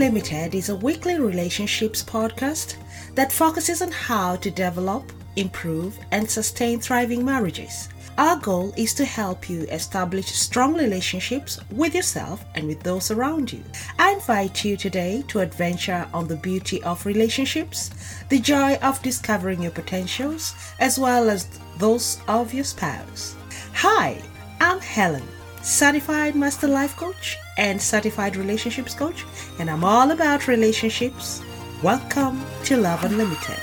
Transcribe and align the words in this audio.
Unlimited 0.00 0.54
is 0.54 0.70
a 0.70 0.76
weekly 0.76 1.20
relationships 1.20 2.02
podcast 2.02 2.76
that 3.16 3.30
focuses 3.30 3.82
on 3.82 3.92
how 3.92 4.34
to 4.36 4.50
develop, 4.50 5.12
improve, 5.36 5.98
and 6.10 6.28
sustain 6.28 6.80
thriving 6.80 7.22
marriages. 7.22 7.90
Our 8.16 8.38
goal 8.38 8.72
is 8.78 8.94
to 8.94 9.04
help 9.04 9.50
you 9.50 9.64
establish 9.64 10.24
strong 10.28 10.72
relationships 10.72 11.60
with 11.70 11.94
yourself 11.94 12.42
and 12.54 12.66
with 12.66 12.82
those 12.82 13.10
around 13.10 13.52
you. 13.52 13.62
I 13.98 14.12
invite 14.12 14.64
you 14.64 14.78
today 14.78 15.22
to 15.28 15.40
adventure 15.40 16.08
on 16.14 16.26
the 16.26 16.36
beauty 16.36 16.82
of 16.82 17.04
relationships, 17.04 17.90
the 18.30 18.40
joy 18.40 18.76
of 18.76 19.02
discovering 19.02 19.60
your 19.60 19.72
potentials, 19.72 20.54
as 20.78 20.98
well 20.98 21.28
as 21.28 21.46
those 21.76 22.22
of 22.26 22.54
your 22.54 22.64
spouse. 22.64 23.36
Hi, 23.74 24.16
I'm 24.62 24.80
Helen, 24.80 25.28
certified 25.62 26.34
master 26.34 26.66
life 26.66 26.96
coach 26.96 27.36
and 27.58 27.80
certified 27.80 28.34
relationships 28.34 28.94
coach, 28.94 29.26
and 29.58 29.70
I'm 29.70 29.84
all 29.84 30.10
about 30.10 30.48
relationships. 30.48 31.42
Welcome 31.82 32.42
to 32.64 32.78
Love 32.78 33.04
Unlimited. 33.04 33.58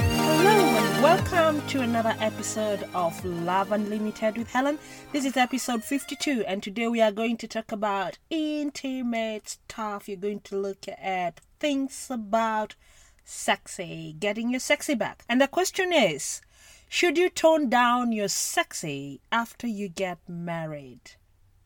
Hello, 0.00 0.50
and 0.50 1.02
welcome 1.02 1.64
to 1.68 1.80
another 1.80 2.16
episode 2.18 2.88
of 2.92 3.24
Love 3.24 3.70
Unlimited 3.70 4.36
with 4.36 4.50
Helen. 4.50 4.80
This 5.12 5.24
is 5.24 5.36
episode 5.36 5.84
52, 5.84 6.44
and 6.44 6.60
today 6.60 6.88
we 6.88 7.00
are 7.00 7.12
going 7.12 7.36
to 7.36 7.46
talk 7.46 7.70
about 7.70 8.18
intimate 8.30 9.48
stuff. 9.48 10.08
You're 10.08 10.16
going 10.16 10.40
to 10.40 10.56
look 10.56 10.88
at 10.88 11.40
things 11.60 12.08
about 12.10 12.74
sexy, 13.24 14.16
getting 14.18 14.50
your 14.50 14.60
sexy 14.60 14.96
back. 14.96 15.22
And 15.28 15.40
the 15.40 15.46
question 15.46 15.92
is 15.92 16.40
should 16.88 17.16
you 17.16 17.30
tone 17.30 17.68
down 17.68 18.10
your 18.10 18.28
sexy 18.28 19.20
after 19.30 19.68
you 19.68 19.88
get 19.88 20.18
married? 20.26 21.12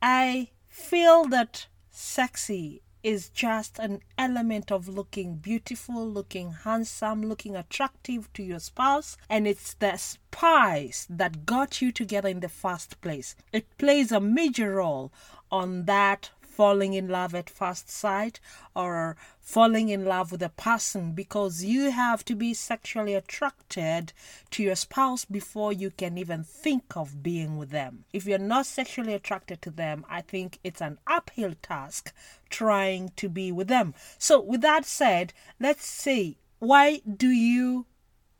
I 0.05 0.48
feel 0.69 1.27
that 1.27 1.69
sexy 1.89 2.83
is 3.05 3.28
just 3.28 3.78
an 3.78 4.00
element 4.19 4.72
of 4.72 4.89
looking 4.89 5.36
beautiful, 5.36 6.09
looking 6.09 6.53
handsome, 6.64 7.22
looking 7.22 7.55
attractive 7.55 8.33
to 8.33 8.42
your 8.42 8.59
spouse, 8.59 9.17
and 9.31 9.47
it's 9.47 9.75
the 9.75 9.97
spice 9.97 11.06
that 11.09 11.47
got 11.47 11.81
you 11.81 11.92
together 11.92 12.28
in 12.28 12.41
the 12.41 12.48
first 12.48 13.00
place. 13.00 13.36
It 13.53 13.78
plays 13.78 14.11
a 14.11 14.20
major 14.20 14.75
role 14.75 15.12
on 15.53 15.84
that 15.84 16.31
falling 16.53 16.92
in 16.92 17.08
love 17.08 17.34
at 17.34 17.48
first 17.48 17.91
sight 17.91 18.39
or 18.77 19.17
falling 19.41 19.89
in 19.89 20.05
love 20.05 20.31
with 20.31 20.42
a 20.42 20.48
person 20.50 21.12
because 21.12 21.64
you 21.64 21.91
have 21.91 22.25
to 22.25 22.34
be 22.34 22.53
sexually 22.53 23.14
attracted 23.14 24.12
to 24.50 24.62
your 24.62 24.77
spouse 24.77 25.25
before 25.25 25.72
you 25.72 25.91
can 25.91 26.19
even 26.19 26.44
think 26.44 26.97
of 26.97 27.22
being 27.22 27.56
with 27.56 27.70
them. 27.70 28.05
If 28.12 28.27
you're 28.27 28.39
not 28.39 28.67
sexually 28.67 29.14
attracted 29.14 29.62
to 29.62 29.70
them, 29.70 30.05
I 30.09 30.20
think 30.20 30.59
it's 30.62 30.83
an 30.83 30.98
uphill 31.06 31.55
task 31.62 32.12
trying 32.50 33.12
to 33.16 33.28
be 33.28 33.50
with 33.50 33.69
them. 33.69 33.94
So, 34.19 34.41
with 34.41 34.61
that 34.61 34.84
said, 34.84 35.33
let's 35.59 35.87
see 35.87 36.39
why 36.59 37.00
do 37.05 37.28
you 37.28 37.87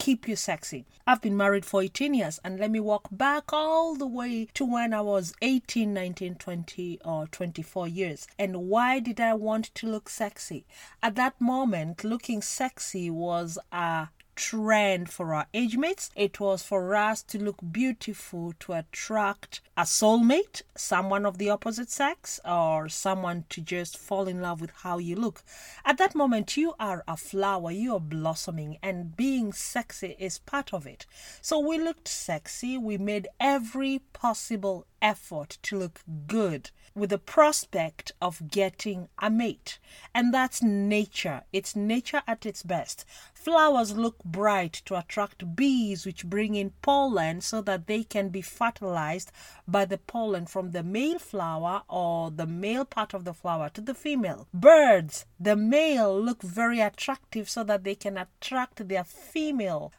keep 0.03 0.27
you 0.27 0.35
sexy. 0.35 0.85
I've 1.07 1.23
been 1.23 1.37
married 1.37 1.65
for 1.65 1.81
18 1.81 2.13
years, 2.13 2.41
and 2.43 2.59
let 2.59 2.73
me 2.73 2.81
walk 2.81 3.07
back 3.13 3.53
all 3.53 3.95
the 3.95 4.05
way 4.05 4.49
to 4.55 4.65
when 4.65 4.93
I 4.93 5.01
was 5.01 5.33
18, 5.43 5.95
19, 5.95 6.35
20, 6.35 6.99
or 7.05 7.29
24 7.29 7.87
years. 7.87 8.27
And 8.37 8.69
why 8.69 8.99
did 8.99 9.21
I 9.21 9.35
want 9.35 9.73
to 9.77 9.87
look 9.87 10.09
sexy? 10.09 10.67
At 11.05 11.15
that 11.15 11.41
moment, 11.41 12.03
looking 12.03 12.43
sexy 12.43 13.11
was 13.11 13.61
a 13.71 14.09
trend 14.35 15.11
for 15.11 15.35
our 15.35 15.47
age 15.55 15.77
mates. 15.77 16.11
It 16.17 16.41
was 16.41 16.63
for 16.63 16.95
us 16.95 17.23
to 17.25 17.43
look 17.43 17.59
beautiful 17.71 18.53
to 18.61 18.73
attract 18.73 19.61
a 19.77 19.83
soulmate, 19.83 20.63
someone 20.77 21.27
of 21.27 21.39
the 21.39 21.51
opposite 21.51 21.91
sex, 21.91 22.41
or 22.45 22.89
someone 22.89 23.45
to 23.51 23.61
just 23.61 23.97
fall 23.97 24.29
in 24.29 24.41
love 24.41 24.61
with 24.61 24.71
how 24.83 24.99
you 24.99 25.17
look. 25.17 25.43
At 25.85 25.99
that 25.99 26.15
moment, 26.15 26.57
you 26.57 26.75
are 26.79 27.05
a 27.07 27.17
flower, 27.17 27.71
you 27.71 27.95
are 27.95 28.01
blossoming, 28.01 28.79
and 28.83 29.17
being 29.17 29.53
sexy 29.53 30.17
is 30.19 30.39
part 30.39 30.73
of 30.73 30.87
it. 30.87 31.07
So 31.41 31.59
we 31.59 31.79
looked 31.79 32.09
sexy, 32.09 32.79
we 32.79 32.99
made 32.99 33.29
every 33.41 34.01
possible 34.13 34.87
effort 35.01 35.59
to 35.63 35.79
look 35.79 36.01
good 36.27 36.71
with 36.95 37.11
the 37.11 37.19
prospect 37.19 38.13
of 38.21 38.49
getting 38.49 39.09
a 39.21 39.31
mate. 39.31 39.79
And 40.15 40.33
that's 40.33 40.63
nature. 40.63 41.43
It's 41.53 41.75
nature 41.75 42.23
at 42.27 42.45
its 42.47 42.63
best. 42.63 43.05
Flowers 43.33 43.97
look 43.97 44.23
bright 44.25 44.73
to 44.85 44.97
attract 44.97 45.57
bees, 45.57 46.07
which 46.07 46.27
bring 46.27 46.55
in 46.55 46.73
pollen 46.83 47.41
so 47.41 47.61
that 47.63 47.87
they 47.87 48.05
can 48.05 48.29
be 48.29 48.43
fertilized 48.43 49.33
by 49.67 49.85
the 49.85 49.99
pollen 49.99 50.47
from 50.47 50.71
the 50.71 50.83
male 50.83 51.19
flower 51.19 51.83
or 51.89 52.31
the 52.31 52.47
male 52.47 52.85
part 52.85 53.15
of 53.15 53.25
the 53.25 53.35
flower 53.35 53.69
to 53.71 53.81
the 53.81 53.95
female. 53.95 54.47
Birds, 54.55 55.27
the 55.41 55.57
male 55.57 56.21
look 56.21 56.43
very 56.43 56.81
attractive 56.81 57.49
so 57.51 57.65
that 57.65 57.85
they 57.85 57.95
can 57.95 58.17
attract 58.17 58.89
their 58.89 59.05
female 59.05 59.93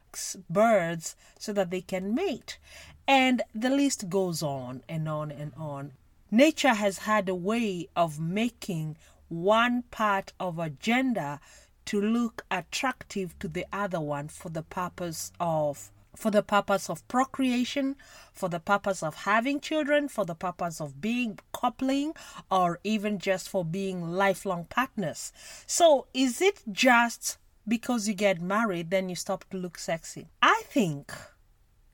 birds 0.49 1.15
so 1.39 1.51
that 1.53 1.69
they 1.69 1.81
can 1.81 2.15
mate. 2.15 2.59
And 3.07 3.41
the 3.53 3.69
list 3.69 4.09
goes 4.09 4.41
on 4.41 4.83
and 4.87 5.09
on 5.09 5.31
and 5.31 5.51
on. 5.57 5.91
Nature 6.33 6.73
has 6.73 6.97
had 6.97 7.29
a 7.29 7.35
way 7.35 7.88
of 7.95 8.19
making 8.19 8.97
one 9.29 9.83
part 9.91 10.33
of 10.39 10.57
a 10.57 10.71
gender 10.71 11.39
to 11.85 12.01
look 12.01 12.44
attractive 12.49 13.38
to 13.38 13.47
the 13.47 13.67
other 13.71 13.99
one 13.99 14.27
for 14.27 14.49
the 14.49 14.63
purpose 14.63 15.31
of 15.39 15.91
for 16.16 16.31
the 16.31 16.41
purpose 16.41 16.89
of 16.89 17.07
procreation, 17.07 17.95
for 18.31 18.49
the 18.49 18.59
purpose 18.59 19.03
of 19.03 19.13
having 19.13 19.59
children, 19.59 20.07
for 20.07 20.25
the 20.25 20.33
purpose 20.33 20.81
of 20.81 20.99
being 20.99 21.38
coupling, 21.51 22.13
or 22.50 22.79
even 22.83 23.19
just 23.19 23.47
for 23.47 23.63
being 23.63 24.01
lifelong 24.01 24.65
partners. 24.65 25.31
So, 25.67 26.07
is 26.15 26.41
it 26.41 26.63
just 26.71 27.38
because 27.67 28.07
you 28.07 28.15
get 28.15 28.41
married 28.41 28.89
then 28.89 29.07
you 29.07 29.15
stop 29.15 29.47
to 29.51 29.57
look 29.57 29.77
sexy? 29.77 30.29
I 30.41 30.63
think 30.65 31.13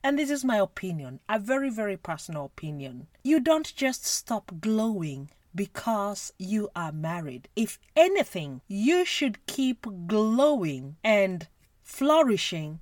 and 0.02 0.18
this 0.18 0.30
is 0.30 0.44
my 0.44 0.56
opinion, 0.56 1.20
a 1.28 1.38
very, 1.38 1.70
very 1.70 1.96
personal 1.96 2.46
opinion. 2.46 3.06
You 3.22 3.40
don't 3.40 3.74
just 3.74 4.06
stop 4.06 4.52
glowing 4.60 5.30
because 5.54 6.32
you 6.38 6.70
are 6.74 6.92
married. 6.92 7.48
If 7.56 7.78
anything, 7.96 8.60
you 8.68 9.04
should 9.04 9.44
keep 9.46 9.86
glowing 10.06 10.96
and 11.04 11.48
flourishing 11.82 12.80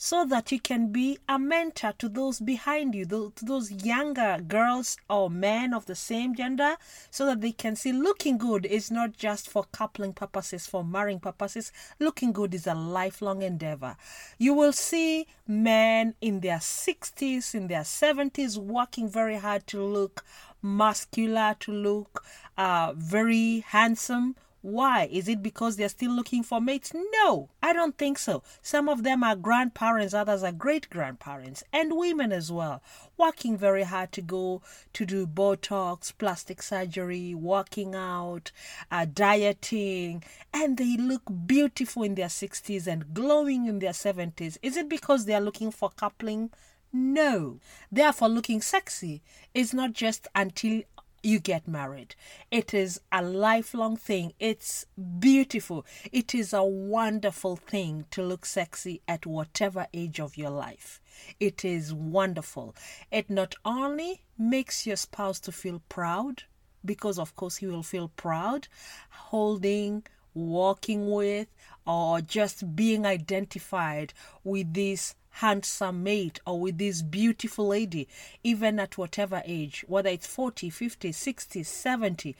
so 0.00 0.24
that 0.24 0.52
you 0.52 0.60
can 0.60 0.92
be 0.92 1.18
a 1.28 1.40
mentor 1.40 1.92
to 1.98 2.08
those 2.08 2.38
behind 2.38 2.94
you, 2.94 3.04
to 3.04 3.44
those 3.44 3.72
younger 3.72 4.38
girls 4.46 4.96
or 5.10 5.28
men 5.28 5.74
of 5.74 5.86
the 5.86 5.94
same 5.96 6.36
gender, 6.36 6.76
so 7.10 7.26
that 7.26 7.40
they 7.40 7.50
can 7.50 7.74
see 7.74 7.92
looking 7.92 8.38
good 8.38 8.64
is 8.64 8.92
not 8.92 9.16
just 9.16 9.50
for 9.50 9.64
coupling 9.72 10.12
purposes, 10.12 10.68
for 10.68 10.84
marrying 10.84 11.18
purposes. 11.18 11.72
Looking 11.98 12.32
good 12.32 12.54
is 12.54 12.68
a 12.68 12.76
lifelong 12.76 13.42
endeavor. 13.42 13.96
You 14.38 14.54
will 14.54 14.72
see 14.72 15.26
men 15.48 16.14
in 16.20 16.40
their 16.40 16.58
60s, 16.58 17.52
in 17.52 17.66
their 17.66 17.82
70s, 17.82 18.56
working 18.56 19.08
very 19.08 19.38
hard 19.38 19.66
to 19.66 19.82
look 19.82 20.24
muscular, 20.62 21.56
to 21.58 21.72
look 21.72 22.24
uh, 22.56 22.92
very 22.96 23.64
handsome 23.66 24.36
why? 24.60 25.08
Is 25.12 25.28
it 25.28 25.42
because 25.42 25.76
they're 25.76 25.88
still 25.88 26.10
looking 26.10 26.42
for 26.42 26.60
mates? 26.60 26.92
No, 26.94 27.48
I 27.62 27.72
don't 27.72 27.96
think 27.96 28.18
so. 28.18 28.42
Some 28.60 28.88
of 28.88 29.04
them 29.04 29.22
are 29.22 29.36
grandparents, 29.36 30.14
others 30.14 30.42
are 30.42 30.50
great 30.50 30.90
grandparents, 30.90 31.62
and 31.72 31.96
women 31.96 32.32
as 32.32 32.50
well, 32.50 32.82
working 33.16 33.56
very 33.56 33.84
hard 33.84 34.10
to 34.12 34.22
go 34.22 34.60
to 34.94 35.06
do 35.06 35.26
Botox, 35.28 36.12
plastic 36.16 36.60
surgery, 36.60 37.34
working 37.34 37.94
out, 37.94 38.50
uh, 38.90 39.06
dieting, 39.12 40.24
and 40.52 40.76
they 40.76 40.96
look 40.96 41.22
beautiful 41.46 42.02
in 42.02 42.16
their 42.16 42.26
60s 42.26 42.88
and 42.88 43.14
glowing 43.14 43.66
in 43.66 43.78
their 43.78 43.92
70s. 43.92 44.58
Is 44.60 44.76
it 44.76 44.88
because 44.88 45.24
they 45.24 45.34
are 45.34 45.40
looking 45.40 45.70
for 45.70 45.90
coupling? 45.90 46.50
No. 46.92 47.60
Therefore, 47.92 48.28
looking 48.28 48.60
sexy 48.60 49.22
is 49.54 49.72
not 49.72 49.92
just 49.92 50.26
until 50.34 50.82
you 51.22 51.40
get 51.40 51.66
married. 51.66 52.14
It 52.50 52.72
is 52.72 53.00
a 53.10 53.22
lifelong 53.22 53.96
thing. 53.96 54.32
It's 54.38 54.86
beautiful. 55.18 55.84
It 56.12 56.34
is 56.34 56.52
a 56.52 56.62
wonderful 56.62 57.56
thing 57.56 58.06
to 58.12 58.22
look 58.22 58.46
sexy 58.46 59.02
at 59.08 59.26
whatever 59.26 59.86
age 59.92 60.20
of 60.20 60.36
your 60.36 60.50
life. 60.50 61.00
It 61.40 61.64
is 61.64 61.92
wonderful. 61.92 62.74
It 63.10 63.28
not 63.28 63.54
only 63.64 64.22
makes 64.38 64.86
your 64.86 64.96
spouse 64.96 65.40
to 65.40 65.52
feel 65.52 65.82
proud, 65.88 66.44
because 66.84 67.18
of 67.18 67.34
course 67.34 67.56
he 67.56 67.66
will 67.66 67.82
feel 67.82 68.08
proud 68.08 68.68
holding, 69.10 70.04
walking 70.34 71.10
with, 71.10 71.48
or 71.86 72.20
just 72.20 72.76
being 72.76 73.04
identified 73.04 74.12
with 74.44 74.72
this 74.74 75.14
handsome 75.38 76.02
mate 76.02 76.40
or 76.46 76.60
with 76.60 76.78
this 76.78 77.02
beautiful 77.02 77.68
lady, 77.68 78.08
even 78.42 78.78
at 78.80 78.98
whatever 78.98 79.42
age, 79.44 79.84
whether 79.88 80.10
it's 80.10 80.26
40, 80.26 80.70
50, 80.70 81.12
60, 81.12 81.62
70. 81.62 82.36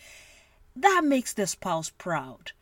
That 0.74 1.02
makes 1.04 1.32
the 1.32 1.46
spouse 1.46 1.90
proud. 1.90 2.52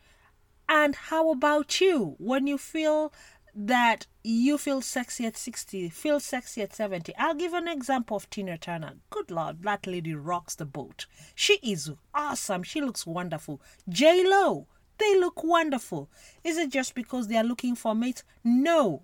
And 0.68 0.94
how 0.94 1.30
about 1.30 1.80
you 1.80 2.16
when 2.18 2.46
you 2.46 2.58
feel 2.58 3.12
that 3.54 4.06
you 4.22 4.58
feel 4.58 4.82
sexy 4.82 5.24
at 5.24 5.36
60, 5.36 5.88
feel 5.88 6.20
sexy 6.20 6.60
at 6.60 6.74
70. 6.74 7.14
I'll 7.16 7.34
give 7.34 7.54
an 7.54 7.68
example 7.68 8.18
of 8.18 8.28
Tina 8.28 8.58
Turner. 8.58 8.96
Good 9.08 9.30
Lord, 9.30 9.62
that 9.62 9.86
lady 9.86 10.14
rocks 10.14 10.54
the 10.54 10.66
boat. 10.66 11.06
She 11.34 11.54
is 11.62 11.90
awesome. 12.14 12.62
She 12.62 12.82
looks 12.82 13.06
wonderful. 13.06 13.62
J 13.88 14.22
Lo, 14.26 14.66
They 14.98 15.18
look 15.18 15.42
wonderful. 15.42 16.10
Is 16.44 16.58
it 16.58 16.70
just 16.70 16.94
because 16.94 17.28
they 17.28 17.36
are 17.36 17.44
looking 17.44 17.74
for 17.74 17.94
mates? 17.94 18.24
No. 18.44 19.02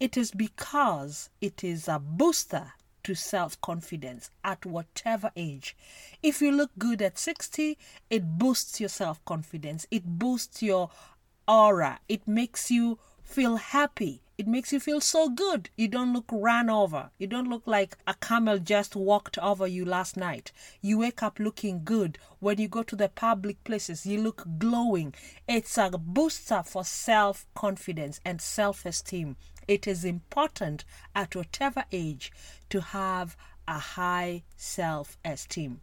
It 0.00 0.16
is 0.16 0.30
because 0.30 1.30
it 1.40 1.62
is 1.64 1.88
a 1.88 1.98
booster 1.98 2.72
to 3.04 3.14
self 3.14 3.60
confidence 3.60 4.30
at 4.44 4.66
whatever 4.66 5.30
age. 5.34 5.76
If 6.22 6.42
you 6.42 6.52
look 6.52 6.70
good 6.78 7.00
at 7.00 7.18
60, 7.18 7.78
it 8.10 8.38
boosts 8.38 8.80
your 8.80 8.90
self 8.90 9.24
confidence, 9.24 9.86
it 9.90 10.04
boosts 10.04 10.62
your 10.62 10.90
aura, 11.46 12.00
it 12.08 12.28
makes 12.28 12.70
you 12.70 12.98
feel 13.22 13.56
happy. 13.56 14.22
It 14.38 14.46
makes 14.46 14.72
you 14.72 14.78
feel 14.78 15.00
so 15.00 15.28
good. 15.28 15.68
You 15.76 15.88
don't 15.88 16.12
look 16.12 16.26
ran 16.30 16.70
over. 16.70 17.10
You 17.18 17.26
don't 17.26 17.50
look 17.50 17.66
like 17.66 17.96
a 18.06 18.14
camel 18.14 18.58
just 18.60 18.94
walked 18.94 19.36
over 19.38 19.66
you 19.66 19.84
last 19.84 20.16
night. 20.16 20.52
You 20.80 20.98
wake 20.98 21.24
up 21.24 21.40
looking 21.40 21.82
good. 21.84 22.18
When 22.38 22.58
you 22.58 22.68
go 22.68 22.84
to 22.84 22.94
the 22.94 23.08
public 23.08 23.64
places, 23.64 24.06
you 24.06 24.22
look 24.22 24.44
glowing. 24.58 25.14
It's 25.48 25.76
a 25.76 25.90
booster 25.90 26.62
for 26.62 26.84
self 26.84 27.46
confidence 27.56 28.20
and 28.24 28.40
self 28.40 28.86
esteem. 28.86 29.36
It 29.68 29.86
is 29.86 30.02
important 30.02 30.86
at 31.14 31.36
whatever 31.36 31.84
age 31.92 32.32
to 32.70 32.80
have 32.80 33.36
a 33.68 33.78
high 33.78 34.44
self 34.56 35.18
esteem. 35.22 35.82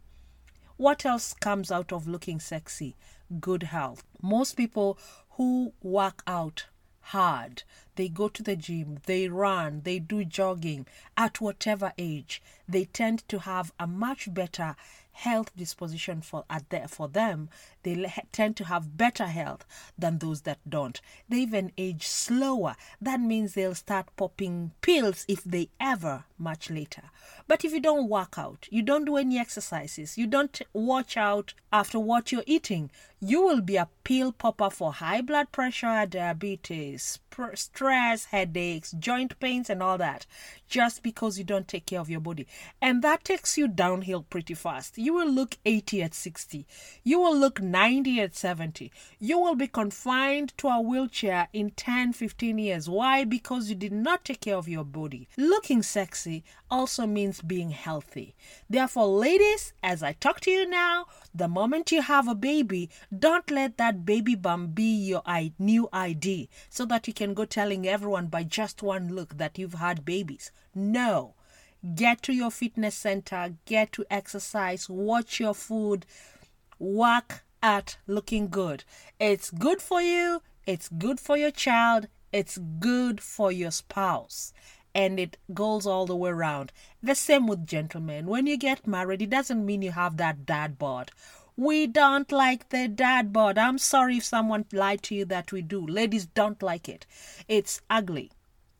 What 0.76 1.06
else 1.06 1.32
comes 1.32 1.70
out 1.70 1.92
of 1.92 2.08
looking 2.08 2.40
sexy? 2.40 2.96
Good 3.40 3.62
health. 3.62 4.04
Most 4.20 4.56
people 4.56 4.98
who 5.30 5.72
work 5.80 6.24
out 6.26 6.66
hard, 7.00 7.62
they 7.96 8.08
go 8.08 8.28
to 8.28 8.42
the 8.42 8.56
gym, 8.56 8.98
they 9.06 9.28
run, 9.28 9.82
they 9.84 9.98
do 9.98 10.24
jogging. 10.24 10.86
At 11.16 11.40
whatever 11.40 11.92
age, 11.98 12.42
they 12.68 12.84
tend 12.84 13.28
to 13.28 13.40
have 13.40 13.72
a 13.78 13.86
much 13.86 14.32
better 14.32 14.76
health 15.12 15.50
disposition 15.56 16.20
for 16.20 16.44
at 16.50 16.68
the, 16.68 16.86
for 16.88 17.08
them. 17.08 17.48
They 17.82 18.12
tend 18.32 18.56
to 18.58 18.64
have 18.64 18.96
better 18.96 19.26
health 19.26 19.64
than 19.98 20.18
those 20.18 20.42
that 20.42 20.58
don't. 20.68 21.00
They 21.28 21.38
even 21.38 21.72
age 21.78 22.06
slower. 22.06 22.76
That 23.00 23.20
means 23.20 23.54
they'll 23.54 23.74
start 23.74 24.14
popping 24.16 24.72
pills 24.82 25.24
if 25.26 25.42
they 25.42 25.70
ever 25.80 26.24
much 26.38 26.68
later. 26.70 27.04
But 27.48 27.64
if 27.64 27.72
you 27.72 27.80
don't 27.80 28.08
work 28.08 28.38
out 28.38 28.66
you 28.70 28.82
don't 28.82 29.04
do 29.04 29.16
any 29.16 29.38
exercises 29.38 30.18
you 30.18 30.26
don't 30.26 30.60
watch 30.72 31.16
out 31.16 31.54
after 31.72 31.98
what 31.98 32.32
you're 32.32 32.42
eating 32.46 32.90
you 33.20 33.42
will 33.42 33.60
be 33.60 33.76
a 33.76 33.88
pill 34.04 34.32
popper 34.32 34.70
for 34.70 34.92
high 34.92 35.20
blood 35.20 35.50
pressure 35.52 36.06
diabetes 36.06 37.18
stress 37.54 38.26
headaches 38.26 38.92
joint 38.98 39.38
pains 39.40 39.70
and 39.70 39.82
all 39.82 39.98
that 39.98 40.26
just 40.68 41.02
because 41.02 41.38
you 41.38 41.44
don't 41.44 41.68
take 41.68 41.86
care 41.86 42.00
of 42.00 42.10
your 42.10 42.20
body 42.20 42.46
and 42.80 43.02
that 43.02 43.24
takes 43.24 43.56
you 43.56 43.68
downhill 43.68 44.22
pretty 44.22 44.54
fast 44.54 44.98
you 44.98 45.12
will 45.12 45.30
look 45.30 45.56
80 45.64 46.02
at 46.02 46.14
60. 46.14 46.66
You 47.02 47.20
will 47.20 47.36
look 47.36 47.60
90 47.60 48.20
at 48.20 48.34
70. 48.34 48.90
You 49.18 49.38
will 49.38 49.56
be 49.56 49.66
confined 49.66 50.56
to 50.58 50.68
a 50.68 50.80
wheelchair 50.80 51.48
in 51.52 51.70
10, 51.70 52.12
15 52.12 52.58
years. 52.58 52.88
Why? 52.88 53.24
Because 53.24 53.68
you 53.68 53.74
did 53.74 53.92
not 53.92 54.24
take 54.24 54.40
care 54.40 54.56
of 54.56 54.68
your 54.68 54.84
body. 54.84 55.28
Looking 55.36 55.82
sexy 55.82 56.44
also 56.70 57.06
means 57.06 57.42
being 57.42 57.70
healthy. 57.70 58.34
Therefore, 58.70 59.08
ladies, 59.08 59.72
as 59.82 60.02
I 60.02 60.12
talk 60.12 60.40
to 60.40 60.50
you 60.50 60.68
now, 60.68 61.06
the 61.34 61.48
moment 61.48 61.92
you 61.92 62.02
have 62.02 62.28
a 62.28 62.34
baby, 62.34 62.88
don't 63.16 63.50
let 63.50 63.76
that 63.78 64.04
baby 64.06 64.34
bump 64.34 64.74
be 64.74 64.84
your 64.84 65.22
new 65.58 65.88
ID 65.92 66.48
so 66.70 66.84
that 66.86 67.06
you 67.06 67.12
can 67.12 67.25
go 67.34 67.44
telling 67.44 67.86
everyone 67.86 68.26
by 68.26 68.42
just 68.42 68.82
one 68.82 69.14
look 69.14 69.38
that 69.38 69.58
you've 69.58 69.74
had 69.74 70.04
babies. 70.04 70.50
No. 70.74 71.34
Get 71.94 72.22
to 72.22 72.32
your 72.32 72.50
fitness 72.50 72.94
center, 72.94 73.54
get 73.64 73.92
to 73.92 74.04
exercise, 74.10 74.88
watch 74.88 75.38
your 75.38 75.54
food, 75.54 76.06
work 76.78 77.44
at 77.62 77.96
looking 78.06 78.48
good. 78.48 78.84
It's 79.20 79.50
good 79.50 79.80
for 79.80 80.00
you, 80.00 80.42
it's 80.66 80.88
good 80.88 81.20
for 81.20 81.36
your 81.36 81.50
child, 81.50 82.08
it's 82.32 82.58
good 82.58 83.20
for 83.20 83.52
your 83.52 83.70
spouse. 83.70 84.52
And 84.94 85.20
it 85.20 85.36
goes 85.52 85.86
all 85.86 86.06
the 86.06 86.16
way 86.16 86.30
around. 86.30 86.72
The 87.02 87.14
same 87.14 87.46
with 87.46 87.66
gentlemen. 87.66 88.26
When 88.26 88.46
you 88.46 88.56
get 88.56 88.86
married, 88.86 89.20
it 89.20 89.30
doesn't 89.30 89.64
mean 89.64 89.82
you 89.82 89.92
have 89.92 90.16
that 90.16 90.46
dad 90.46 90.78
bod. 90.78 91.10
We 91.56 91.86
don't 91.86 92.30
like 92.30 92.68
the 92.68 92.86
dad 92.86 93.32
bod. 93.32 93.56
I'm 93.56 93.78
sorry 93.78 94.18
if 94.18 94.24
someone 94.24 94.66
lied 94.72 95.02
to 95.04 95.14
you 95.14 95.24
that 95.24 95.52
we 95.52 95.62
do. 95.62 95.86
Ladies 95.86 96.26
don't 96.26 96.62
like 96.62 96.86
it. 96.86 97.06
It's 97.48 97.80
ugly. 97.88 98.30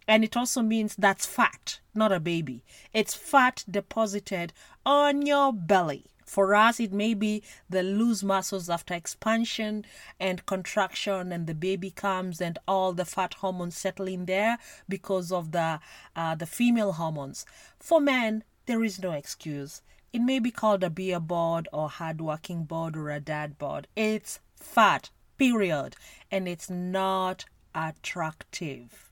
And 0.07 0.23
it 0.23 0.37
also 0.37 0.61
means 0.61 0.95
that's 0.95 1.25
fat, 1.25 1.81
not 1.95 2.13
a 2.13 2.21
baby. 2.21 2.63
It's 2.93 3.15
fat 3.15 3.65
deposited 3.69 4.53
on 4.85 5.25
your 5.25 5.53
belly. 5.55 6.05
For 6.27 6.55
us, 6.55 6.79
it 6.79 6.93
may 6.93 7.15
be 7.15 7.43
the 7.71 7.83
loose 7.83 8.23
muscles 8.23 8.69
after 8.69 8.95
expansion 8.95 9.87
and 10.21 10.45
contraction, 10.45 11.33
and 11.33 11.47
the 11.47 11.55
baby 11.55 11.91
comes, 11.91 12.41
and 12.41 12.59
all 12.67 12.93
the 12.93 13.05
fat 13.05 13.35
hormones 13.35 13.77
settle 13.77 14.09
in 14.09 14.27
there 14.27 14.59
because 14.89 15.31
of 15.31 15.53
the 15.53 15.81
uh, 16.17 16.35
the 16.35 16.47
female 16.47 16.93
hormones. 16.93 17.47
For 17.79 18.01
men, 18.01 18.43
there 18.67 18.83
is 18.83 19.01
no 19.01 19.13
excuse. 19.13 19.83
It 20.17 20.23
may 20.23 20.39
be 20.39 20.51
called 20.51 20.83
a 20.83 20.89
beer 20.89 21.21
board 21.21 21.69
or 21.75 21.91
hardworking 21.91 22.65
board 22.65 22.97
or 22.97 23.11
a 23.11 23.21
dad 23.21 23.59
bod. 23.59 23.87
It's 23.95 24.41
fat, 24.55 25.11
period, 25.37 25.95
and 26.31 26.49
it's 26.49 26.71
not 26.71 27.45
attractive 27.75 29.07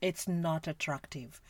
it's 0.00 0.28
not 0.28 0.66
attractive. 0.66 1.40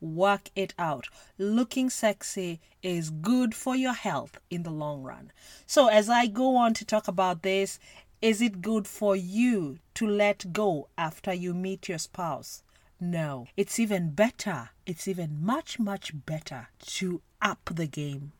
Work 0.00 0.50
it 0.54 0.74
out. 0.78 1.08
Looking 1.38 1.90
sexy 1.90 2.60
is 2.82 3.10
good 3.10 3.54
for 3.54 3.74
your 3.74 3.92
health 3.92 4.38
in 4.50 4.62
the 4.62 4.70
long 4.70 5.02
run. 5.02 5.32
So, 5.66 5.88
as 5.88 6.08
I 6.08 6.26
go 6.26 6.56
on 6.56 6.74
to 6.74 6.84
talk 6.84 7.08
about 7.08 7.42
this, 7.42 7.78
is 8.20 8.40
it 8.40 8.62
good 8.62 8.86
for 8.86 9.16
you 9.16 9.78
to 9.94 10.06
let 10.06 10.52
go 10.52 10.88
after 10.96 11.32
you 11.32 11.54
meet 11.54 11.88
your 11.88 11.98
spouse? 11.98 12.62
No, 13.00 13.46
it's 13.56 13.78
even 13.78 14.10
better. 14.10 14.70
It's 14.86 15.06
even 15.06 15.44
much, 15.44 15.78
much 15.78 16.12
better 16.26 16.68
to 16.86 17.22
up 17.40 17.70
the 17.72 17.86
game 17.86 18.32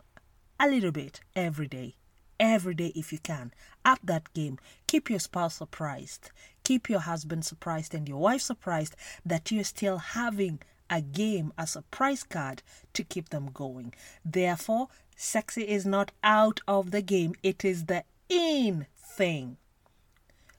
a 0.60 0.68
little 0.68 0.92
bit 0.92 1.20
every 1.36 1.68
day 1.68 1.94
every 2.40 2.74
day 2.74 2.92
if 2.94 3.12
you 3.12 3.18
can. 3.18 3.52
Up 3.84 3.98
that 4.02 4.32
game. 4.34 4.58
Keep 4.86 5.10
your 5.10 5.18
spouse 5.18 5.56
surprised. 5.56 6.30
Keep 6.64 6.88
your 6.88 7.00
husband 7.00 7.44
surprised 7.44 7.94
and 7.94 8.08
your 8.08 8.18
wife 8.18 8.42
surprised 8.42 8.94
that 9.24 9.50
you're 9.50 9.64
still 9.64 9.98
having 9.98 10.60
a 10.90 11.00
game, 11.00 11.52
a 11.58 11.66
surprise 11.66 12.22
card 12.22 12.62
to 12.94 13.04
keep 13.04 13.28
them 13.28 13.50
going. 13.52 13.94
Therefore, 14.24 14.88
sexy 15.16 15.62
is 15.62 15.84
not 15.84 16.12
out 16.22 16.60
of 16.66 16.90
the 16.90 17.02
game, 17.02 17.34
it 17.42 17.64
is 17.64 17.86
the 17.86 18.04
in 18.28 18.86
thing. 18.96 19.56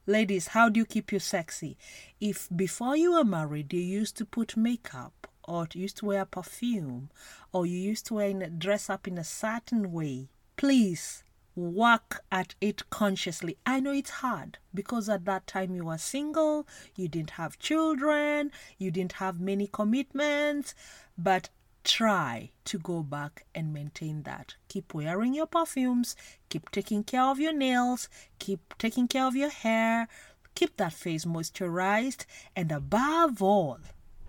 Ladies, 0.05 0.47
how 0.49 0.69
do 0.69 0.79
you 0.79 0.85
keep 0.85 1.11
you 1.11 1.19
sexy? 1.19 1.77
If 2.19 2.47
before 2.55 2.95
you 2.95 3.13
were 3.13 3.23
married 3.23 3.73
you 3.73 3.79
used 3.79 4.17
to 4.17 4.25
put 4.25 4.57
makeup 4.57 5.28
or 5.49 5.67
you 5.73 5.81
used 5.81 5.97
to 5.97 6.05
wear 6.05 6.25
perfume 6.25 7.09
or 7.51 7.65
you 7.65 7.77
used 7.77 8.05
to 8.05 8.13
wear, 8.13 8.33
dress 8.49 8.89
up 8.89 9.07
in 9.07 9.17
a 9.17 9.23
certain 9.23 9.91
way, 9.91 10.29
please 10.55 11.23
work 11.55 12.23
at 12.31 12.53
it 12.61 12.89
consciously. 12.91 13.57
I 13.65 13.79
know 13.79 13.91
it's 13.91 14.21
hard 14.21 14.59
because 14.73 15.09
at 15.09 15.25
that 15.25 15.47
time 15.47 15.75
you 15.75 15.85
were 15.85 15.97
single, 15.97 16.67
you 16.95 17.07
didn't 17.07 17.31
have 17.31 17.57
children, 17.57 18.51
you 18.77 18.91
didn't 18.91 19.13
have 19.13 19.41
many 19.41 19.67
commitments, 19.67 20.75
but 21.17 21.49
try 21.83 22.51
to 22.65 22.77
go 22.77 23.01
back 23.01 23.45
and 23.55 23.73
maintain 23.73 24.21
that. 24.23 24.55
Keep 24.67 24.93
wearing 24.93 25.33
your 25.33 25.47
perfumes, 25.47 26.15
keep 26.49 26.69
taking 26.69 27.03
care 27.03 27.23
of 27.23 27.39
your 27.39 27.53
nails, 27.53 28.07
keep 28.37 28.77
taking 28.77 29.07
care 29.07 29.25
of 29.25 29.35
your 29.35 29.49
hair, 29.49 30.07
keep 30.53 30.77
that 30.77 30.93
face 30.93 31.25
moisturized, 31.25 32.25
and 32.55 32.71
above 32.71 33.41
all, 33.41 33.79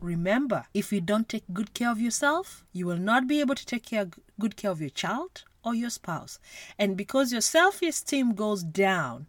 remember 0.00 0.64
if 0.74 0.92
you 0.92 1.00
don't 1.00 1.28
take 1.28 1.44
good 1.52 1.74
care 1.74 1.90
of 1.90 2.00
yourself, 2.00 2.64
you 2.72 2.86
will 2.86 2.98
not 2.98 3.26
be 3.26 3.40
able 3.40 3.54
to 3.54 3.66
take 3.66 3.84
care, 3.86 4.08
good 4.38 4.56
care 4.56 4.70
of 4.70 4.80
your 4.80 4.90
child 4.90 5.44
or 5.64 5.74
your 5.74 5.90
spouse. 5.90 6.38
And 6.78 6.96
because 6.96 7.32
your 7.32 7.40
self 7.40 7.82
esteem 7.82 8.34
goes 8.34 8.62
down, 8.62 9.26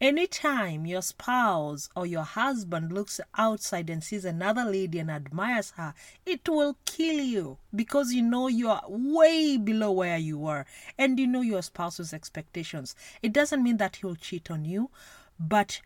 anytime 0.00 0.86
your 0.86 1.02
spouse 1.02 1.88
or 1.96 2.06
your 2.06 2.22
husband 2.22 2.92
looks 2.92 3.20
outside 3.36 3.90
and 3.90 4.02
sees 4.02 4.24
another 4.24 4.64
lady 4.64 4.98
and 4.98 5.10
admires 5.10 5.72
her, 5.76 5.94
it 6.26 6.48
will 6.48 6.76
kill 6.84 7.20
you 7.20 7.58
because 7.74 8.12
you 8.12 8.22
know 8.22 8.48
you 8.48 8.68
are 8.68 8.82
way 8.88 9.56
below 9.56 9.92
where 9.92 10.18
you 10.18 10.38
were 10.38 10.66
and 10.98 11.18
you 11.18 11.26
know 11.26 11.40
your 11.40 11.62
spouse's 11.62 12.12
expectations. 12.12 12.94
It 13.22 13.32
doesn't 13.32 13.62
mean 13.62 13.78
that 13.78 13.96
he'll 13.96 14.16
cheat 14.16 14.50
on 14.50 14.64
you, 14.64 14.90
but 15.38 15.80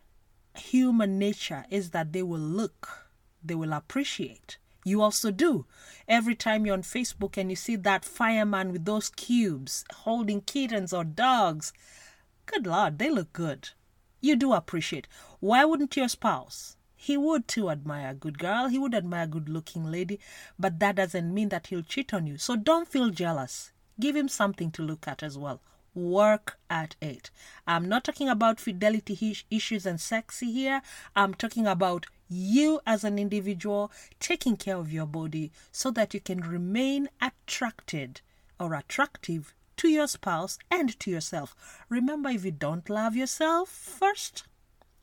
human 0.58 1.18
nature 1.18 1.64
is 1.70 1.90
that 1.90 2.12
they 2.12 2.22
will 2.22 2.38
look, 2.40 3.05
they 3.46 3.54
will 3.54 3.72
appreciate 3.72 4.58
you 4.86 5.02
also 5.02 5.32
do. 5.32 5.66
Every 6.06 6.36
time 6.36 6.64
you're 6.64 6.74
on 6.74 6.82
Facebook 6.82 7.36
and 7.36 7.50
you 7.50 7.56
see 7.56 7.74
that 7.74 8.04
fireman 8.04 8.70
with 8.70 8.84
those 8.84 9.08
cubes 9.08 9.84
holding 9.92 10.40
kittens 10.42 10.92
or 10.92 11.02
dogs, 11.02 11.72
good 12.46 12.66
Lord, 12.68 12.98
they 12.98 13.10
look 13.10 13.32
good. 13.32 13.70
You 14.20 14.36
do 14.36 14.52
appreciate. 14.52 15.08
Why 15.40 15.64
wouldn't 15.64 15.96
your 15.96 16.08
spouse? 16.08 16.76
He 16.94 17.16
would 17.16 17.48
too 17.48 17.68
admire 17.68 18.10
a 18.10 18.14
good 18.14 18.38
girl, 18.38 18.68
he 18.68 18.78
would 18.78 18.94
admire 18.94 19.24
a 19.24 19.26
good 19.26 19.48
looking 19.48 19.90
lady, 19.90 20.20
but 20.56 20.78
that 20.78 20.96
doesn't 20.96 21.34
mean 21.34 21.48
that 21.48 21.66
he'll 21.66 21.82
cheat 21.82 22.14
on 22.14 22.26
you. 22.26 22.38
So 22.38 22.54
don't 22.54 22.88
feel 22.88 23.10
jealous. 23.10 23.72
Give 23.98 24.14
him 24.14 24.28
something 24.28 24.70
to 24.72 24.82
look 24.82 25.08
at 25.08 25.22
as 25.22 25.36
well. 25.36 25.60
Work 25.94 26.58
at 26.70 26.94
it. 27.00 27.30
I'm 27.66 27.88
not 27.88 28.04
talking 28.04 28.28
about 28.28 28.60
fidelity 28.60 29.36
issues 29.50 29.84
and 29.84 30.00
sexy 30.00 30.52
here. 30.52 30.82
I'm 31.14 31.34
talking 31.34 31.66
about 31.66 32.06
you 32.28 32.80
as 32.86 33.04
an 33.04 33.18
individual 33.18 33.90
taking 34.20 34.56
care 34.56 34.76
of 34.76 34.92
your 34.92 35.06
body 35.06 35.52
so 35.72 35.90
that 35.90 36.14
you 36.14 36.20
can 36.20 36.40
remain 36.40 37.08
attracted 37.20 38.20
or 38.58 38.74
attractive 38.74 39.54
to 39.76 39.88
your 39.88 40.06
spouse 40.06 40.58
and 40.70 40.98
to 41.00 41.10
yourself. 41.10 41.54
Remember, 41.88 42.30
if 42.30 42.44
you 42.44 42.50
don't 42.50 42.88
love 42.88 43.14
yourself 43.14 43.68
first, 43.68 44.44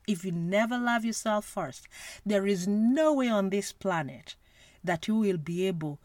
if 0.07 0.25
you 0.25 0.31
never 0.31 0.77
love 0.77 1.05
yourself 1.05 1.45
first, 1.45 1.87
there 2.25 2.47
is 2.47 2.67
no 2.67 3.13
way 3.13 3.29
on 3.29 3.49
this 3.49 3.71
planet 3.71 4.35
that 4.83 5.07
you 5.07 5.15
will 5.15 5.37
be 5.37 5.67
able 5.67 5.99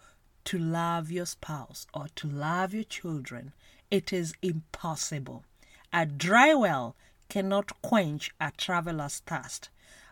to 0.45 0.59
love 0.59 1.11
your 1.11 1.27
spouse 1.27 1.87
or 1.93 2.07
to 2.15 2.29
love 2.29 2.73
your 2.73 2.85
children. 2.85 3.53
It 3.91 4.13
is 4.13 4.35
impossible. 4.43 5.45
A 5.93 6.07
dry 6.07 6.55
well 6.55 6.95
cannot 7.29 7.83
quench 7.83 8.31
a 8.41 8.53
traveler's 8.57 9.21
thirst 9.27 9.71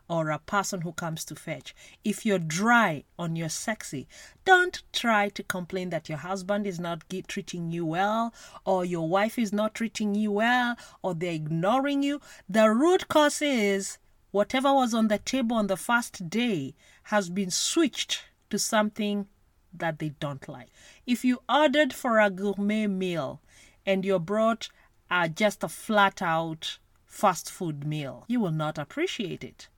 or 0.08 0.30
a 0.30 0.38
person 0.38 0.82
who 0.82 0.92
comes 0.92 1.24
to 1.24 1.34
fetch. 1.34 1.74
If 2.04 2.24
you're 2.24 2.38
dry 2.38 3.04
on 3.18 3.36
your 3.36 3.48
sexy, 3.48 4.06
don't 4.44 4.82
try 4.92 5.28
to 5.30 5.42
complain 5.42 5.90
that 5.90 6.08
your 6.08 6.18
husband 6.18 6.66
is 6.66 6.78
not 6.78 7.04
treating 7.26 7.70
you 7.70 7.84
well, 7.84 8.32
or 8.64 8.84
your 8.84 9.08
wife 9.08 9.38
is 9.38 9.52
not 9.52 9.74
treating 9.74 10.14
you 10.14 10.32
well, 10.32 10.76
or 11.02 11.14
they're 11.14 11.32
ignoring 11.32 12.02
you. 12.02 12.20
The 12.48 12.70
root 12.70 13.08
cause 13.08 13.42
is 13.42 13.98
whatever 14.30 14.72
was 14.72 14.94
on 14.94 15.08
the 15.08 15.18
table 15.18 15.56
on 15.56 15.66
the 15.66 15.76
first 15.76 16.30
day 16.30 16.74
has 17.04 17.28
been 17.28 17.50
switched 17.50 18.24
to 18.50 18.58
something 18.58 19.26
that 19.72 19.98
they 19.98 20.10
don't 20.20 20.48
like. 20.48 20.68
If 21.06 21.24
you 21.24 21.40
ordered 21.48 21.92
for 21.92 22.18
a 22.18 22.30
gourmet 22.30 22.86
meal 22.86 23.40
and 23.84 24.04
you're 24.04 24.18
brought 24.18 24.68
uh, 25.10 25.28
just 25.28 25.64
a 25.64 25.68
flat 25.68 26.22
out 26.22 26.78
fast 27.04 27.50
food 27.50 27.84
meal, 27.84 28.24
you 28.28 28.40
will 28.40 28.52
not 28.52 28.78
appreciate 28.78 29.42
it 29.42 29.68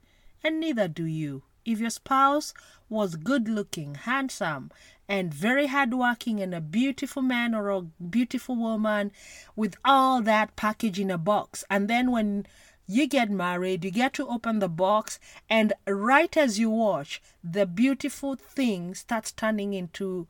and 0.49 0.61
neither 0.61 0.89
do 0.89 1.05
you. 1.05 1.43
If 1.67 1.79
your 1.79 1.91
spouse 1.91 2.55
was 2.89 3.17
good 3.17 3.49
looking, 3.49 3.97
handsome, 3.97 4.71
and 5.07 5.33
very 5.33 5.67
hardworking, 5.67 6.41
and 6.41 6.55
a 6.55 6.61
beautiful 6.63 7.21
man 7.21 7.55
or 7.55 7.69
a 7.69 7.83
beautiful 7.83 8.57
woman 8.57 9.13
with 9.55 9.77
all 9.85 10.23
that 10.23 10.57
package 10.57 10.99
in 10.99 11.11
a 11.11 11.19
box, 11.19 11.65
and 11.69 11.87
then 11.87 12.11
when 12.11 12.47
you 12.87 13.07
get 13.07 13.31
married, 13.31 13.85
you 13.85 13.91
get 13.91 14.15
to 14.15 14.27
open 14.27 14.61
the 14.61 14.71
box, 14.71 15.21
and 15.51 15.75
right 15.87 16.35
as 16.35 16.59
you 16.59 16.71
watch, 16.71 17.21
the 17.45 17.67
beautiful 17.67 18.35
thing 18.35 18.95
starts 18.95 19.31
turning 19.33 19.75
into 19.75 20.27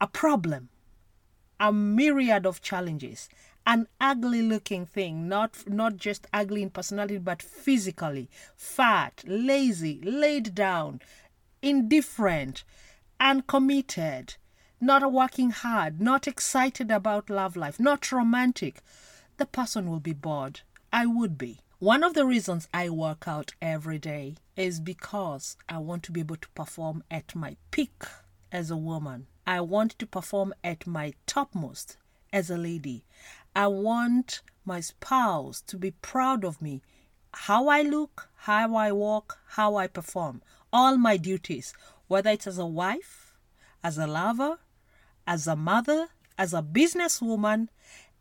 a 0.00 0.08
problem, 0.08 0.70
a 1.60 1.72
myriad 1.72 2.44
of 2.44 2.60
challenges 2.60 3.28
an 3.66 3.88
ugly 4.00 4.42
looking 4.42 4.86
thing, 4.86 5.28
not 5.28 5.68
not 5.68 5.96
just 5.96 6.26
ugly 6.32 6.62
in 6.62 6.70
personality 6.70 7.18
but 7.18 7.42
physically, 7.42 8.30
fat, 8.54 9.24
lazy, 9.26 10.00
laid 10.02 10.54
down, 10.54 11.00
indifferent, 11.60 12.62
uncommitted, 13.18 14.36
not 14.80 15.12
working 15.12 15.50
hard, 15.50 16.00
not 16.00 16.28
excited 16.28 16.90
about 16.90 17.28
love 17.28 17.56
life, 17.56 17.80
not 17.80 18.12
romantic, 18.12 18.80
the 19.36 19.46
person 19.46 19.90
will 19.90 20.00
be 20.00 20.12
bored. 20.12 20.60
I 20.92 21.06
would 21.06 21.36
be. 21.36 21.58
One 21.78 22.02
of 22.02 22.14
the 22.14 22.24
reasons 22.24 22.68
I 22.72 22.88
work 22.88 23.28
out 23.28 23.52
every 23.60 23.98
day 23.98 24.36
is 24.56 24.80
because 24.80 25.56
I 25.68 25.78
want 25.78 26.04
to 26.04 26.12
be 26.12 26.20
able 26.20 26.36
to 26.36 26.48
perform 26.50 27.04
at 27.10 27.34
my 27.34 27.56
peak 27.70 28.04
as 28.50 28.70
a 28.70 28.76
woman. 28.76 29.26
I 29.46 29.60
want 29.60 29.98
to 29.98 30.06
perform 30.06 30.54
at 30.64 30.86
my 30.86 31.12
topmost 31.26 31.98
as 32.32 32.48
a 32.50 32.56
lady. 32.56 33.04
I 33.56 33.68
want 33.68 34.42
my 34.66 34.80
spouse 34.80 35.62
to 35.62 35.78
be 35.78 35.92
proud 35.92 36.44
of 36.44 36.60
me. 36.60 36.82
How 37.32 37.68
I 37.68 37.80
look, 37.80 38.28
how 38.34 38.76
I 38.76 38.92
walk, 38.92 39.38
how 39.46 39.76
I 39.76 39.86
perform. 39.86 40.42
All 40.74 40.98
my 40.98 41.16
duties, 41.16 41.72
whether 42.06 42.28
it's 42.28 42.46
as 42.46 42.58
a 42.58 42.66
wife, 42.66 43.32
as 43.82 43.96
a 43.96 44.06
lover, 44.06 44.58
as 45.26 45.46
a 45.46 45.56
mother, 45.56 46.08
as 46.36 46.52
a 46.52 46.60
businesswoman, 46.60 47.68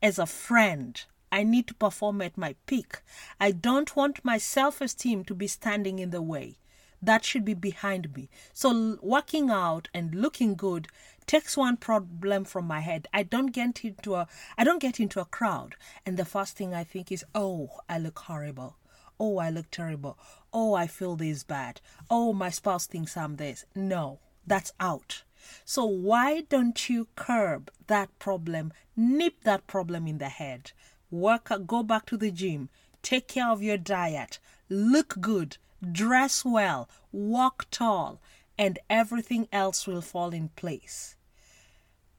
as 0.01 0.20
a 0.20 0.25
friend. 0.25 1.04
I 1.34 1.44
need 1.44 1.68
to 1.68 1.74
perform 1.74 2.22
at 2.22 2.38
my 2.38 2.56
peak. 2.65 3.01
I 3.38 3.51
don't 3.51 3.94
want 3.94 4.24
my 4.24 4.38
self 4.38 4.80
esteem 4.80 5.25
to 5.25 5.36
be 5.36 5.48
standing 5.48 6.00
in 6.00 6.12
the 6.12 6.22
way. 6.22 6.60
That 7.05 7.24
should 7.24 7.45
be 7.45 7.53
behind 7.53 8.15
me. 8.15 8.29
So, 8.51 8.97
working 9.01 9.50
out 9.51 9.89
and 9.93 10.15
looking 10.15 10.55
good 10.55 10.88
takes 11.27 11.55
one 11.55 11.77
problem 11.77 12.45
from 12.45 12.65
my 12.65 12.79
head. 12.79 13.07
I 13.13 13.24
don't 13.24 13.47
get 13.47 13.83
into 13.83 14.15
a 14.15 14.27
I 14.57 14.63
don't 14.63 14.81
get 14.81 15.00
into 15.00 15.19
a 15.19 15.25
crowd 15.25 15.75
and 16.05 16.17
the 16.17 16.25
first 16.25 16.57
thing 16.57 16.74
I 16.74 16.83
think 16.83 17.12
is, 17.12 17.24
"Oh, 17.35 17.79
I 17.88 18.00
look 18.00 18.19
horrible." 18.19 18.77
Oh, 19.19 19.38
I 19.38 19.50
look 19.50 19.69
terrible. 19.71 20.17
Oh, 20.51 20.74
I 20.74 20.88
feel 20.88 21.15
this 21.15 21.43
bad. 21.43 21.79
Oh, 22.09 22.33
my 22.33 22.50
spouse 22.50 22.85
thinks 22.88 23.15
I'm 23.15 23.38
this. 23.38 23.65
No, 23.74 24.19
that's 24.45 24.74
out. 24.79 25.24
So 25.63 25.85
why 25.85 26.41
don't 26.41 26.89
you 26.89 27.07
curb 27.15 27.71
that 27.88 28.17
problem, 28.19 28.74
nip 28.95 29.43
that 29.43 29.67
problem 29.67 30.07
in 30.07 30.17
the 30.17 30.29
head? 30.29 30.71
Work 31.12 31.51
go 31.67 31.83
back 31.83 32.07
to 32.07 32.17
the 32.17 32.31
gym, 32.31 32.69
take 33.01 33.27
care 33.27 33.50
of 33.50 33.62
your 33.62 33.77
diet, 33.77 34.39
look 34.69 35.21
good, 35.21 35.57
dress 35.92 36.44
well, 36.46 36.89
walk 37.12 37.68
tall, 37.72 38.22
and 38.58 38.80
everything 38.89 39.48
else 39.51 39.86
will 39.86 40.01
fall 40.01 40.32
in 40.32 40.50
place. 40.50 41.15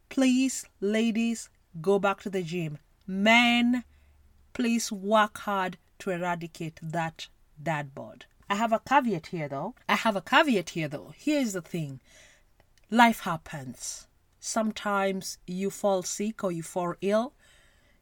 Please, 0.09 0.65
ladies, 0.81 1.49
go 1.81 1.99
back 1.99 2.21
to 2.23 2.31
the 2.31 2.43
gym. 2.43 2.79
Men, 3.07 3.85
please 4.53 4.91
work 4.93 5.39
hard 5.39 5.79
to 5.99 6.11
eradicate 6.11 6.79
that 6.83 7.29
dad 7.63 7.95
bod. 7.95 8.27
I 8.49 8.55
have 8.55 8.73
a 8.73 8.79
caveat 8.79 9.29
here 9.29 9.49
though. 9.49 9.75
I 9.89 9.97
have 9.97 10.17
a 10.17 10.21
caveat 10.21 10.71
here 10.71 10.89
though. 10.89 11.13
Here's 11.17 11.53
the 11.53 11.63
thing 11.63 12.01
life 12.91 13.21
happens. 13.21 14.07
Sometimes 14.39 15.39
you 15.47 15.71
fall 15.71 16.03
sick 16.03 16.45
or 16.45 16.53
you 16.53 16.63
fall 16.63 16.95
ill. 17.01 17.33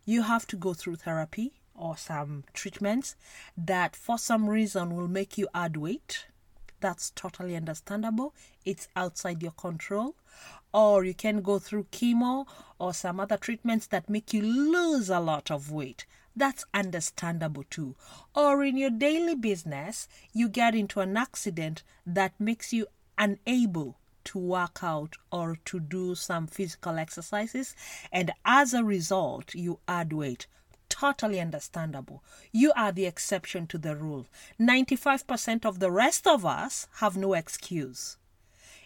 You 0.04 0.22
have 0.22 0.46
to 0.48 0.56
go 0.56 0.74
through 0.74 0.96
therapy 0.96 1.54
or 1.74 1.96
some 1.96 2.44
treatments 2.52 3.16
that 3.56 3.96
for 3.96 4.18
some 4.18 4.48
reason 4.48 4.94
will 4.94 5.08
make 5.08 5.36
you 5.36 5.48
add 5.54 5.76
weight. 5.76 6.26
That's 6.80 7.10
totally 7.10 7.56
understandable. 7.56 8.34
It's 8.64 8.88
outside 8.94 9.42
your 9.42 9.52
control. 9.52 10.14
Or 10.72 11.04
you 11.04 11.14
can 11.14 11.40
go 11.40 11.58
through 11.58 11.86
chemo 11.92 12.46
or 12.78 12.92
some 12.92 13.20
other 13.20 13.36
treatments 13.36 13.86
that 13.88 14.10
make 14.10 14.32
you 14.32 14.42
lose 14.42 15.08
a 15.08 15.20
lot 15.20 15.50
of 15.50 15.70
weight. 15.70 16.04
That's 16.36 16.64
understandable 16.74 17.64
too. 17.70 17.94
Or 18.34 18.62
in 18.64 18.76
your 18.76 18.90
daily 18.90 19.36
business, 19.36 20.08
you 20.32 20.48
get 20.48 20.74
into 20.74 21.00
an 21.00 21.16
accident 21.16 21.82
that 22.04 22.38
makes 22.40 22.72
you 22.72 22.86
unable 23.16 23.96
to 24.24 24.38
work 24.38 24.80
out 24.82 25.16
or 25.30 25.58
to 25.66 25.78
do 25.78 26.14
some 26.14 26.46
physical 26.46 26.98
exercises, 26.98 27.76
and 28.10 28.32
as 28.44 28.72
a 28.72 28.82
result, 28.82 29.54
you 29.54 29.78
add 29.86 30.12
weight 30.12 30.46
totally 30.94 31.40
understandable. 31.40 32.22
You 32.52 32.72
are 32.76 32.92
the 32.92 33.04
exception 33.04 33.66
to 33.66 33.78
the 33.78 33.96
rule. 33.96 34.26
95% 34.60 35.64
of 35.66 35.80
the 35.80 35.90
rest 35.90 36.24
of 36.24 36.46
us 36.46 36.86
have 37.00 37.16
no 37.16 37.34
excuse. 37.34 38.16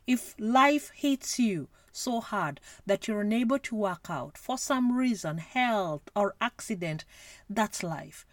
If 0.06 0.34
life 0.38 0.90
hits 0.94 1.38
you 1.38 1.68
so 1.92 2.20
hard 2.20 2.60
that 2.86 3.06
you're 3.06 3.20
unable 3.20 3.58
to 3.58 3.76
work 3.76 4.06
out 4.08 4.38
for 4.38 4.56
some 4.56 4.96
reason, 4.96 5.36
health 5.36 6.08
or 6.16 6.34
accident, 6.40 7.04
that's 7.50 7.82
life. 7.82 8.24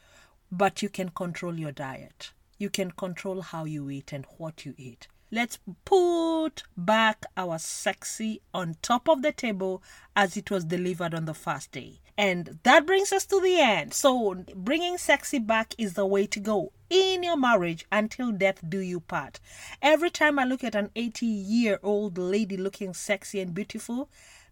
But 0.49 0.81
you 0.81 0.87
can 0.87 1.09
control 1.09 1.59
your 1.59 1.73
diet. 1.73 2.31
You 2.57 2.69
can 2.69 2.91
control 2.91 3.41
how 3.41 3.65
you 3.65 3.89
eat 3.89 4.13
and 4.13 4.25
what 4.37 4.65
you 4.65 4.73
eat. 4.77 5.09
Let's 5.35 5.59
put 5.83 6.63
back 6.77 7.25
our 7.35 7.59
sexy 7.59 8.39
on 8.53 8.77
top 8.81 9.09
of 9.09 9.21
the 9.21 9.33
table 9.33 9.83
as 10.15 10.37
it 10.37 10.49
was 10.49 10.63
delivered 10.63 11.13
on 11.13 11.25
the 11.25 11.33
first 11.33 11.73
day. 11.73 11.99
And 12.17 12.57
that 12.63 12.85
brings 12.85 13.11
us 13.11 13.25
to 13.25 13.41
the 13.41 13.59
end. 13.59 13.93
So, 13.93 14.45
bringing 14.55 14.97
sexy 14.97 15.39
back 15.39 15.73
is 15.77 15.95
the 15.95 16.05
way 16.05 16.25
to 16.25 16.39
go 16.39 16.71
in 16.89 17.21
your 17.21 17.35
marriage 17.35 17.85
until 17.91 18.31
death 18.31 18.61
do 18.69 18.79
you 18.79 19.01
part. 19.01 19.41
Every 19.81 20.09
time 20.09 20.39
I 20.39 20.45
look 20.45 20.63
at 20.63 20.73
an 20.73 20.89
80 20.95 21.25
year 21.25 21.79
old 21.83 22.17
lady 22.17 22.55
looking 22.55 22.93
sexy 22.93 23.41
and 23.41 23.53
beautiful, 23.53 24.09